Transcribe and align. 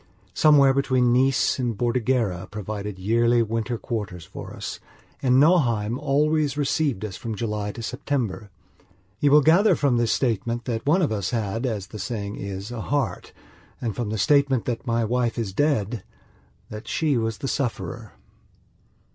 Somewhere 0.33 0.73
between 0.73 1.13
Nice 1.13 1.59
and 1.59 1.77
Bordighera 1.77 2.47
provided 2.49 2.97
yearly 2.97 3.43
winter 3.43 3.77
quarters 3.77 4.25
for 4.25 4.51
us, 4.51 4.79
and 5.21 5.39
Nauheim 5.39 5.99
always 5.99 6.57
received 6.57 7.05
us 7.05 7.17
from 7.17 7.35
July 7.35 7.71
to 7.73 7.83
September. 7.83 8.49
You 9.19 9.29
will 9.29 9.43
gather 9.43 9.75
from 9.75 9.97
this 9.97 10.11
statement 10.11 10.65
that 10.65 10.87
one 10.87 11.03
of 11.03 11.11
us 11.11 11.29
had, 11.29 11.67
as 11.67 11.85
the 11.85 11.99
saying 11.99 12.35
is, 12.37 12.71
a 12.71 12.81
"heart", 12.81 13.31
and, 13.79 13.95
from 13.95 14.09
the 14.09 14.17
statement 14.17 14.65
that 14.65 14.87
my 14.87 15.05
wife 15.05 15.37
is 15.37 15.53
dead, 15.53 16.03
that 16.71 16.87
she 16.87 17.15
was 17.15 17.37
the 17.37 17.47
sufferer. 17.47 18.13